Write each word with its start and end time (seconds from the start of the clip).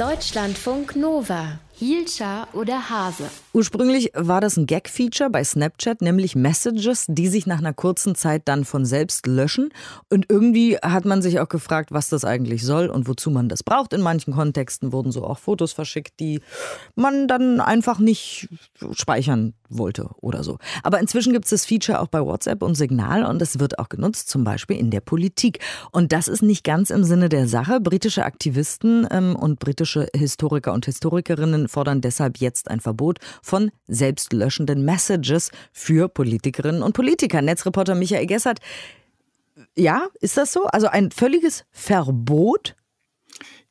Deutschlandfunk 0.00 0.96
Nova. 0.96 1.58
Hielscher 1.80 2.46
oder 2.52 2.90
Hase? 2.90 3.24
Ursprünglich 3.54 4.10
war 4.14 4.42
das 4.42 4.58
ein 4.58 4.66
Gag-Feature 4.66 5.30
bei 5.30 5.42
Snapchat, 5.42 6.02
nämlich 6.02 6.36
Messages, 6.36 7.06
die 7.08 7.28
sich 7.28 7.46
nach 7.46 7.56
einer 7.56 7.72
kurzen 7.72 8.14
Zeit 8.14 8.42
dann 8.44 8.66
von 8.66 8.84
selbst 8.84 9.26
löschen. 9.26 9.70
Und 10.10 10.26
irgendwie 10.28 10.76
hat 10.76 11.06
man 11.06 11.22
sich 11.22 11.40
auch 11.40 11.48
gefragt, 11.48 11.90
was 11.90 12.10
das 12.10 12.26
eigentlich 12.26 12.66
soll 12.66 12.88
und 12.88 13.08
wozu 13.08 13.30
man 13.30 13.48
das 13.48 13.62
braucht. 13.62 13.94
In 13.94 14.02
manchen 14.02 14.34
Kontexten 14.34 14.92
wurden 14.92 15.10
so 15.10 15.24
auch 15.24 15.38
Fotos 15.38 15.72
verschickt, 15.72 16.20
die 16.20 16.42
man 16.96 17.26
dann 17.28 17.62
einfach 17.62 17.98
nicht 17.98 18.50
speichern 18.92 19.54
wollte 19.70 20.10
oder 20.16 20.44
so. 20.44 20.58
Aber 20.82 21.00
inzwischen 21.00 21.32
gibt 21.32 21.46
es 21.46 21.50
das 21.50 21.64
Feature 21.64 22.00
auch 22.00 22.08
bei 22.08 22.20
WhatsApp 22.20 22.62
und 22.62 22.74
Signal 22.74 23.24
und 23.24 23.40
es 23.40 23.58
wird 23.58 23.78
auch 23.78 23.88
genutzt, 23.88 24.28
zum 24.28 24.44
Beispiel 24.44 24.76
in 24.76 24.90
der 24.90 25.00
Politik. 25.00 25.60
Und 25.92 26.12
das 26.12 26.28
ist 26.28 26.42
nicht 26.42 26.62
ganz 26.62 26.90
im 26.90 27.04
Sinne 27.04 27.30
der 27.30 27.48
Sache. 27.48 27.80
Britische 27.80 28.24
Aktivisten 28.24 29.06
ähm, 29.10 29.34
und 29.34 29.60
britische 29.60 30.08
Historiker 30.14 30.74
und 30.74 30.84
Historikerinnen 30.84 31.69
fordern 31.70 32.00
deshalb 32.00 32.38
jetzt 32.38 32.70
ein 32.70 32.80
Verbot 32.80 33.18
von 33.42 33.70
selbstlöschenden 33.86 34.84
Messages 34.84 35.50
für 35.72 36.08
Politikerinnen 36.08 36.82
und 36.82 36.92
Politiker. 36.92 37.40
Netzreporter 37.42 37.94
Michael 37.94 38.26
Gessert, 38.26 38.58
ja, 39.76 40.08
ist 40.20 40.36
das 40.36 40.52
so? 40.52 40.64
Also 40.66 40.88
ein 40.88 41.10
völliges 41.10 41.64
Verbot? 41.70 42.76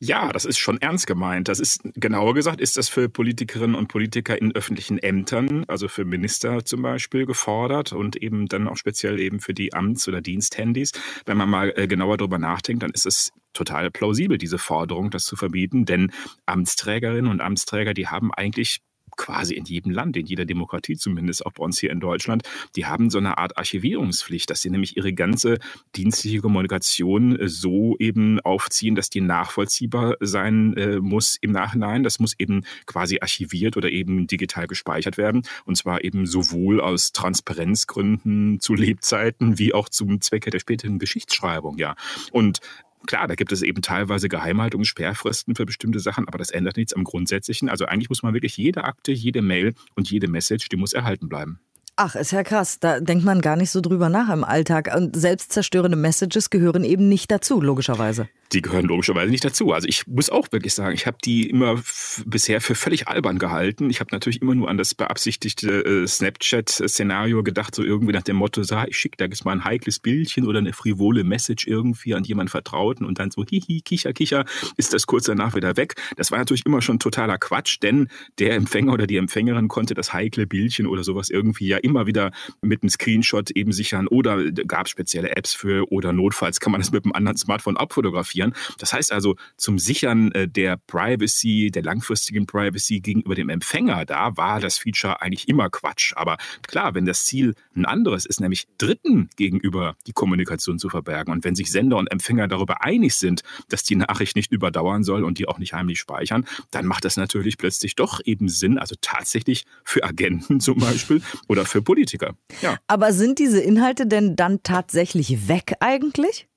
Ja, 0.01 0.31
das 0.31 0.45
ist 0.45 0.57
schon 0.57 0.79
ernst 0.79 1.07
gemeint. 1.07 1.49
Das 1.49 1.59
ist, 1.59 1.81
genauer 1.95 2.33
gesagt, 2.33 2.61
ist 2.61 2.77
das 2.77 2.87
für 2.87 3.09
Politikerinnen 3.09 3.75
und 3.75 3.89
Politiker 3.89 4.41
in 4.41 4.55
öffentlichen 4.55 4.97
Ämtern, 4.97 5.65
also 5.67 5.89
für 5.89 6.05
Minister 6.05 6.63
zum 6.63 6.81
Beispiel, 6.81 7.25
gefordert 7.25 7.91
und 7.91 8.15
eben 8.15 8.47
dann 8.47 8.69
auch 8.69 8.77
speziell 8.77 9.19
eben 9.19 9.41
für 9.41 9.53
die 9.53 9.73
Amts- 9.73 10.07
oder 10.07 10.21
Diensthandys. 10.21 10.93
Wenn 11.25 11.35
man 11.35 11.49
mal 11.49 11.73
äh, 11.75 11.85
genauer 11.85 12.15
darüber 12.15 12.37
nachdenkt, 12.37 12.81
dann 12.83 12.91
ist 12.91 13.05
es 13.05 13.33
total 13.51 13.91
plausibel, 13.91 14.37
diese 14.37 14.57
Forderung, 14.57 15.09
das 15.09 15.25
zu 15.25 15.35
verbieten, 15.35 15.83
denn 15.83 16.13
Amtsträgerinnen 16.45 17.29
und 17.29 17.41
Amtsträger, 17.41 17.93
die 17.93 18.07
haben 18.07 18.33
eigentlich 18.33 18.79
quasi 19.19 19.53
in 19.53 19.65
jedem 19.65 19.91
Land, 19.91 20.15
in 20.17 20.25
jeder 20.25 20.45
Demokratie 20.45 20.95
zumindest, 20.95 21.45
auch 21.45 21.51
bei 21.51 21.63
uns 21.63 21.77
hier 21.77 21.91
in 21.91 21.99
Deutschland, 21.99 22.43
die 22.75 22.85
haben 22.85 23.09
so 23.09 23.17
eine 23.17 23.37
Art 23.37 23.57
Archivierungspflicht, 23.57 24.49
dass 24.49 24.61
sie 24.61 24.69
nämlich 24.69 24.95
ihre 24.95 25.13
ganze 25.13 25.59
dienstliche 25.95 26.39
Kommunikation 26.39 27.37
äh, 27.37 27.49
so 27.49 27.97
eben 27.99 28.39
aufziehen, 28.39 28.95
dass 28.95 29.09
die 29.09 29.21
nachvollziehbar 29.21 30.15
sein 30.21 30.73
äh, 30.77 30.99
muss 30.99 31.35
im 31.41 31.51
Nachhinein. 31.51 32.03
Das 32.03 32.19
muss 32.19 32.33
eben 32.39 32.63
quasi 32.85 33.19
archiviert 33.19 33.75
oder 33.75 33.91
eben 33.91 34.25
digital 34.25 34.67
gespeichert 34.67 35.17
werden. 35.17 35.43
Und 35.65 35.75
zwar 35.75 36.03
eben 36.03 36.25
sowohl 36.25 36.79
aus 36.79 37.11
Transparenzgründen 37.11 38.61
zu 38.61 38.73
Lebzeiten 38.73 39.59
wie 39.59 39.73
auch 39.73 39.89
zum 39.89 40.21
Zwecke 40.21 40.49
der 40.49 40.59
späteren 40.59 40.97
Geschichtsschreibung, 40.97 41.77
ja. 41.77 41.95
Und 42.31 42.61
Klar, 43.07 43.27
da 43.27 43.35
gibt 43.35 43.51
es 43.51 43.61
eben 43.61 43.81
teilweise 43.81 44.29
Geheimhaltungssperrfristen 44.29 45.55
für 45.55 45.65
bestimmte 45.65 45.99
Sachen, 45.99 46.27
aber 46.27 46.37
das 46.37 46.51
ändert 46.51 46.77
nichts 46.77 46.93
am 46.93 47.03
Grundsätzlichen. 47.03 47.69
Also 47.69 47.85
eigentlich 47.85 48.09
muss 48.09 48.23
man 48.23 48.33
wirklich 48.33 48.57
jede 48.57 48.83
Akte, 48.83 49.11
jede 49.11 49.41
Mail 49.41 49.73
und 49.95 50.09
jede 50.11 50.27
Message, 50.27 50.69
die 50.69 50.75
muss 50.75 50.93
erhalten 50.93 51.29
bleiben. 51.29 51.59
Ach, 51.95 52.15
ist 52.15 52.31
ja 52.31 52.43
krass. 52.43 52.79
Da 52.79 52.99
denkt 52.99 53.25
man 53.25 53.41
gar 53.41 53.55
nicht 53.55 53.71
so 53.71 53.81
drüber 53.81 54.09
nach 54.09 54.29
im 54.29 54.43
Alltag. 54.43 54.93
Und 54.95 55.15
selbstzerstörende 55.15 55.97
Messages 55.97 56.49
gehören 56.49 56.83
eben 56.83 57.09
nicht 57.09 57.31
dazu, 57.31 57.61
logischerweise 57.61 58.29
die 58.51 58.61
gehören 58.61 58.85
logischerweise 58.85 59.29
nicht 59.31 59.45
dazu. 59.45 59.71
Also 59.73 59.87
ich 59.87 60.07
muss 60.07 60.29
auch 60.29 60.51
wirklich 60.51 60.73
sagen, 60.73 60.95
ich 60.95 61.05
habe 61.05 61.17
die 61.23 61.49
immer 61.49 61.81
bisher 62.25 62.61
für 62.61 62.75
völlig 62.75 63.07
albern 63.07 63.37
gehalten. 63.37 63.89
Ich 63.89 63.99
habe 63.99 64.09
natürlich 64.11 64.41
immer 64.41 64.55
nur 64.55 64.69
an 64.69 64.77
das 64.77 64.95
beabsichtigte 64.95 65.85
äh, 65.85 66.07
Snapchat-Szenario 66.07 67.43
gedacht, 67.43 67.75
so 67.75 67.83
irgendwie 67.83 68.13
nach 68.13 68.23
dem 68.23 68.37
Motto, 68.37 68.63
so, 68.63 68.77
ich 68.87 68.97
schicke 68.97 69.17
da 69.17 69.25
jetzt 69.25 69.45
mal 69.45 69.51
ein 69.51 69.63
heikles 69.63 69.99
Bildchen 69.99 70.47
oder 70.47 70.59
eine 70.59 70.73
frivole 70.73 71.23
Message 71.23 71.67
irgendwie 71.67 72.15
an 72.15 72.23
jemanden 72.23 72.49
Vertrauten 72.49 73.05
und 73.05 73.19
dann 73.19 73.29
so 73.29 73.45
hihi, 73.45 73.81
kicher, 73.81 74.13
kicher, 74.13 74.45
ist 74.77 74.93
das 74.93 75.05
kurz 75.05 75.25
danach 75.25 75.55
wieder 75.55 75.77
weg. 75.77 75.95
Das 76.17 76.31
war 76.31 76.39
natürlich 76.39 76.65
immer 76.65 76.81
schon 76.81 76.99
totaler 76.99 77.37
Quatsch, 77.37 77.77
denn 77.83 78.07
der 78.39 78.55
Empfänger 78.55 78.93
oder 78.93 79.05
die 79.05 79.17
Empfängerin 79.17 79.67
konnte 79.67 79.93
das 79.93 80.13
heikle 80.13 80.47
Bildchen 80.47 80.87
oder 80.87 81.03
sowas 81.03 81.29
irgendwie 81.29 81.67
ja 81.67 81.77
immer 81.77 82.07
wieder 82.07 82.31
mit 82.61 82.81
einem 82.81 82.89
Screenshot 82.89 83.51
eben 83.51 83.71
sichern 83.71 84.07
oder 84.07 84.51
gab 84.51 84.87
es 84.87 84.91
spezielle 84.91 85.35
Apps 85.35 85.53
für 85.53 85.91
oder 85.91 86.13
notfalls 86.13 86.59
kann 86.59 86.71
man 86.71 86.81
das 86.81 86.91
mit 86.91 87.05
einem 87.05 87.13
anderen 87.13 87.37
Smartphone 87.37 87.77
abfotografieren 87.77 88.38
fotografieren. 88.39 88.53
Das 88.77 88.93
heißt 88.93 89.11
also, 89.11 89.35
zum 89.57 89.79
Sichern 89.79 90.31
äh, 90.31 90.47
der 90.47 90.77
Privacy, 90.77 91.71
der 91.71 91.83
langfristigen 91.83 92.45
Privacy 92.45 92.99
gegenüber 92.99 93.35
dem 93.35 93.49
Empfänger, 93.49 94.05
da 94.05 94.35
war 94.37 94.59
das 94.59 94.77
Feature 94.77 95.21
eigentlich 95.21 95.47
immer 95.47 95.69
Quatsch. 95.69 96.13
Aber 96.15 96.37
klar, 96.67 96.95
wenn 96.95 97.05
das 97.05 97.25
Ziel 97.25 97.55
ein 97.75 97.85
anderes 97.85 98.25
ist, 98.25 98.39
nämlich 98.39 98.67
Dritten 98.77 99.29
gegenüber 99.35 99.95
die 100.07 100.13
Kommunikation 100.13 100.79
zu 100.79 100.89
verbergen 100.89 101.31
und 101.31 101.43
wenn 101.43 101.55
sich 101.55 101.71
Sender 101.71 101.97
und 101.97 102.11
Empfänger 102.11 102.47
darüber 102.47 102.83
einig 102.83 103.15
sind, 103.15 103.41
dass 103.69 103.83
die 103.83 103.95
Nachricht 103.95 104.35
nicht 104.35 104.51
überdauern 104.51 105.03
soll 105.03 105.23
und 105.23 105.37
die 105.37 105.47
auch 105.47 105.59
nicht 105.59 105.73
heimlich 105.73 105.99
speichern, 105.99 106.45
dann 106.71 106.85
macht 106.85 107.05
das 107.05 107.17
natürlich 107.17 107.57
plötzlich 107.57 107.95
doch 107.95 108.21
eben 108.25 108.49
Sinn, 108.49 108.77
also 108.77 108.95
tatsächlich 109.01 109.65
für 109.83 110.03
Agenten 110.03 110.59
zum 110.59 110.79
Beispiel 110.79 111.21
oder 111.47 111.65
für 111.65 111.81
Politiker. 111.81 112.35
Ja. 112.61 112.77
Aber 112.87 113.13
sind 113.13 113.39
diese 113.39 113.59
Inhalte 113.59 114.07
denn 114.07 114.35
dann 114.35 114.63
tatsächlich 114.63 115.47
weg 115.47 115.73
eigentlich? 115.79 116.48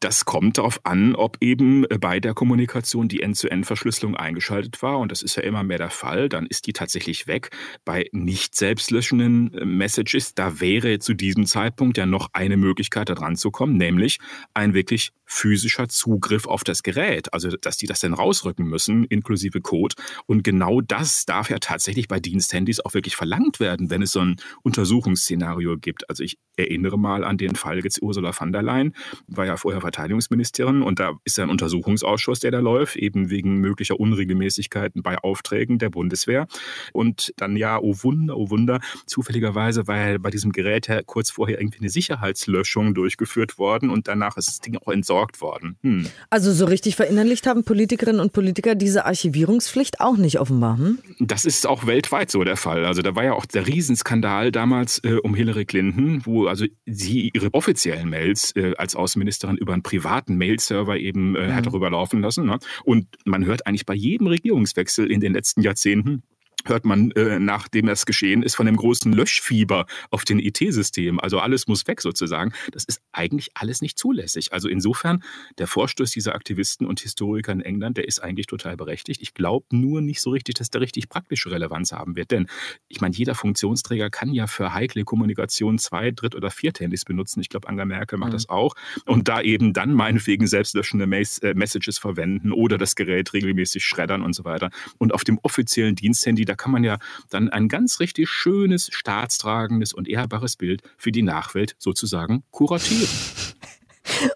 Das 0.00 0.24
kommt 0.24 0.58
darauf 0.58 0.80
an, 0.84 1.14
ob 1.14 1.36
eben 1.40 1.84
äh, 1.84 1.98
bei 1.98 2.20
der 2.20 2.34
Kommunikation 2.34 3.08
die 3.08 3.22
End-zu-End-Verschlüsselung 3.22 4.16
eingeschaltet 4.16 4.82
war. 4.82 4.98
Und 4.98 5.12
das 5.12 5.22
ist 5.22 5.36
ja 5.36 5.42
immer 5.42 5.62
mehr 5.62 5.78
der 5.78 5.90
Fall. 5.90 6.28
Dann 6.28 6.46
ist 6.46 6.66
die 6.66 6.72
tatsächlich 6.72 7.26
weg. 7.26 7.50
Bei 7.84 8.08
nicht 8.12 8.54
selbstlöschenden 8.54 9.54
äh, 9.54 9.64
Messages, 9.64 10.34
da 10.34 10.60
wäre 10.60 10.98
zu 10.98 11.14
diesem 11.14 11.46
Zeitpunkt 11.46 11.98
ja 11.98 12.06
noch 12.06 12.28
eine 12.32 12.56
Möglichkeit, 12.56 13.08
da 13.08 13.14
dran 13.14 13.36
zu 13.36 13.50
kommen, 13.50 13.76
nämlich 13.76 14.18
ein 14.54 14.74
wirklich 14.74 15.12
physischer 15.32 15.88
Zugriff 15.88 16.46
auf 16.46 16.62
das 16.62 16.82
Gerät. 16.82 17.32
Also, 17.32 17.48
dass 17.56 17.76
die 17.78 17.86
das 17.86 18.00
dann 18.00 18.12
rausrücken 18.12 18.66
müssen, 18.66 19.04
inklusive 19.04 19.60
Code. 19.60 19.94
Und 20.26 20.44
genau 20.44 20.80
das 20.80 21.24
darf 21.24 21.48
ja 21.48 21.58
tatsächlich 21.58 22.06
bei 22.06 22.20
Diensthandys 22.20 22.80
auch 22.80 22.94
wirklich 22.94 23.16
verlangt 23.16 23.58
werden, 23.58 23.88
wenn 23.88 24.02
es 24.02 24.12
so 24.12 24.20
ein 24.20 24.36
Untersuchungsszenario 24.62 25.78
gibt. 25.78 26.08
Also, 26.10 26.22
ich 26.22 26.38
erinnere 26.56 26.98
mal 26.98 27.24
an 27.24 27.38
den 27.38 27.54
Fall 27.54 27.82
jetzt 27.82 28.02
Ursula 28.02 28.32
von 28.32 28.52
der 28.52 28.62
Leyen, 28.62 28.94
war 29.42 29.46
ja 29.48 29.56
vorher 29.56 29.80
Verteidigungsministerin 29.80 30.82
und 30.82 31.00
da 31.00 31.18
ist 31.24 31.36
ja 31.36 31.42
ein 31.42 31.50
Untersuchungsausschuss, 31.50 32.38
der 32.38 32.52
da 32.52 32.60
läuft, 32.60 32.94
eben 32.94 33.28
wegen 33.28 33.56
möglicher 33.56 33.98
Unregelmäßigkeiten 33.98 35.02
bei 35.02 35.18
Aufträgen 35.18 35.80
der 35.80 35.90
Bundeswehr. 35.90 36.46
Und 36.92 37.34
dann 37.38 37.56
ja, 37.56 37.80
oh 37.80 37.96
Wunder, 38.02 38.36
oh 38.36 38.50
Wunder, 38.50 38.78
zufälligerweise 39.04 39.88
war 39.88 40.10
ja 40.10 40.18
bei 40.18 40.30
diesem 40.30 40.52
Gerät 40.52 40.86
ja 40.86 41.02
kurz 41.02 41.32
vorher 41.32 41.60
irgendwie 41.60 41.80
eine 41.80 41.88
Sicherheitslöschung 41.88 42.94
durchgeführt 42.94 43.58
worden 43.58 43.90
und 43.90 44.06
danach 44.06 44.36
ist 44.36 44.46
das 44.46 44.60
Ding 44.60 44.76
auch 44.76 44.92
entsorgt 44.92 45.40
worden. 45.40 45.76
Hm. 45.82 46.06
Also 46.30 46.52
so 46.52 46.66
richtig 46.66 46.94
verinnerlicht 46.94 47.48
haben 47.48 47.64
Politikerinnen 47.64 48.20
und 48.20 48.32
Politiker 48.32 48.76
diese 48.76 49.06
Archivierungspflicht 49.06 50.00
auch 50.00 50.16
nicht 50.16 50.38
offenbar. 50.38 50.78
Hm? 50.78 50.98
Das 51.18 51.44
ist 51.44 51.66
auch 51.66 51.84
weltweit 51.88 52.30
so 52.30 52.44
der 52.44 52.56
Fall. 52.56 52.84
Also 52.84 53.02
da 53.02 53.16
war 53.16 53.24
ja 53.24 53.32
auch 53.32 53.46
der 53.46 53.66
Riesenskandal 53.66 54.52
damals 54.52 55.00
äh, 55.00 55.16
um 55.16 55.34
Hillary 55.34 55.64
Clinton, 55.64 56.24
wo 56.24 56.46
also 56.46 56.64
sie 56.86 57.32
ihre 57.34 57.52
offiziellen 57.52 58.08
Mails 58.08 58.54
äh, 58.54 58.74
als 58.76 58.94
Außenministerin 58.94 59.31
über 59.58 59.72
einen 59.72 59.82
privaten 59.82 60.36
Mail-Server 60.36 60.96
eben 60.96 61.36
äh, 61.36 61.48
mhm. 61.48 61.54
hat 61.54 61.66
darüber 61.66 61.90
laufen 61.90 62.20
lassen. 62.20 62.46
Ne? 62.46 62.58
Und 62.84 63.06
man 63.24 63.44
hört 63.44 63.66
eigentlich 63.66 63.86
bei 63.86 63.94
jedem 63.94 64.26
Regierungswechsel 64.26 65.10
in 65.10 65.20
den 65.20 65.32
letzten 65.32 65.62
Jahrzehnten, 65.62 66.22
hört 66.64 66.84
man, 66.84 67.10
äh, 67.12 67.38
nachdem 67.38 67.86
das 67.86 68.06
geschehen 68.06 68.42
ist, 68.42 68.54
von 68.54 68.66
dem 68.66 68.76
großen 68.76 69.12
Löschfieber 69.12 69.86
auf 70.10 70.24
den 70.24 70.38
IT-Systemen. 70.38 71.20
Also 71.20 71.38
alles 71.38 71.66
muss 71.66 71.86
weg 71.86 72.00
sozusagen. 72.00 72.52
Das 72.72 72.84
ist 72.84 73.00
eigentlich 73.12 73.50
alles 73.54 73.82
nicht 73.82 73.98
zulässig. 73.98 74.52
Also 74.52 74.68
insofern, 74.68 75.22
der 75.58 75.66
Vorstoß 75.66 76.10
dieser 76.10 76.34
Aktivisten 76.34 76.86
und 76.86 77.00
Historiker 77.00 77.52
in 77.52 77.60
England, 77.60 77.96
der 77.96 78.06
ist 78.06 78.22
eigentlich 78.22 78.46
total 78.46 78.76
berechtigt. 78.76 79.20
Ich 79.22 79.34
glaube 79.34 79.66
nur 79.70 80.00
nicht 80.00 80.20
so 80.20 80.30
richtig, 80.30 80.56
dass 80.56 80.70
der 80.70 80.80
richtig 80.80 81.08
praktische 81.08 81.50
Relevanz 81.50 81.92
haben 81.92 82.16
wird. 82.16 82.30
Denn 82.30 82.46
ich 82.88 83.00
meine, 83.00 83.14
jeder 83.14 83.34
Funktionsträger 83.34 84.10
kann 84.10 84.32
ja 84.32 84.46
für 84.46 84.74
heikle 84.74 85.04
Kommunikation 85.04 85.78
zwei, 85.78 86.10
dritt 86.10 86.34
oder 86.34 86.50
vier 86.50 86.72
Handys 86.78 87.04
benutzen. 87.04 87.40
Ich 87.40 87.48
glaube, 87.48 87.68
Angela 87.68 87.84
Merkel 87.84 88.18
macht 88.18 88.30
mhm. 88.30 88.36
das 88.36 88.48
auch. 88.48 88.74
Und 89.06 89.28
da 89.28 89.40
eben 89.40 89.72
dann 89.72 89.92
meinetwegen 89.92 90.46
selbstlöschende 90.46 91.04
äh, 91.04 91.54
Messages 91.54 91.98
verwenden 91.98 92.52
oder 92.52 92.78
das 92.78 92.94
Gerät 92.94 93.32
regelmäßig 93.32 93.84
schreddern 93.84 94.22
und 94.22 94.34
so 94.34 94.44
weiter. 94.44 94.70
Und 94.98 95.12
auf 95.12 95.24
dem 95.24 95.38
offiziellen 95.42 95.94
Diensthandy, 95.94 96.44
da 96.52 96.56
kann 96.56 96.70
man 96.70 96.84
ja 96.84 96.98
dann 97.30 97.48
ein 97.48 97.68
ganz 97.68 97.98
richtig 97.98 98.28
schönes, 98.28 98.90
staatstragendes 98.92 99.94
und 99.94 100.06
ehrbares 100.06 100.56
Bild 100.56 100.82
für 100.98 101.10
die 101.10 101.22
Nachwelt 101.22 101.76
sozusagen 101.78 102.42
kuratieren. 102.50 103.08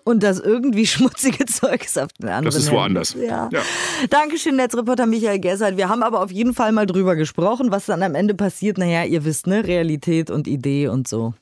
Und 0.04 0.22
das 0.22 0.40
irgendwie 0.40 0.86
schmutzige 0.86 1.44
Zeug 1.46 1.84
ist 1.84 1.98
auf 1.98 2.10
den 2.14 2.28
anderen. 2.28 2.44
Das 2.46 2.54
ist 2.54 2.70
woanders. 2.70 3.14
Ja. 3.14 3.50
ja. 3.52 3.60
Dankeschön, 4.08 4.56
Netzreporter 4.56 5.04
Michael 5.04 5.40
Gessert. 5.40 5.76
Wir 5.76 5.90
haben 5.90 6.02
aber 6.02 6.22
auf 6.22 6.30
jeden 6.30 6.54
Fall 6.54 6.72
mal 6.72 6.86
drüber 6.86 7.16
gesprochen, 7.16 7.70
was 7.70 7.84
dann 7.84 8.02
am 8.02 8.14
Ende 8.14 8.34
passiert. 8.34 8.78
Naja, 8.78 9.04
ihr 9.04 9.26
wisst, 9.26 9.46
ne? 9.46 9.66
Realität 9.66 10.30
und 10.30 10.46
Idee 10.46 10.88
und 10.88 11.06
so. 11.06 11.34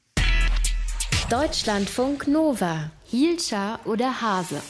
Deutschlandfunk 1.31 2.27
Nova. 2.27 2.91
Hielscher 3.05 3.79
oder 3.85 4.21
Hase? 4.21 4.61